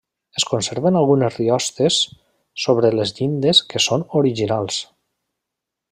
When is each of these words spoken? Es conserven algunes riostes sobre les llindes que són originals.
Es 0.39 0.45
conserven 0.51 0.95
algunes 1.01 1.37
riostes 1.41 1.99
sobre 2.65 2.91
les 3.01 3.15
llindes 3.19 3.63
que 3.75 3.83
són 3.89 4.07
originals. 4.23 4.81